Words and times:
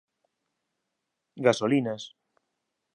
Gasolinas 1.45 2.03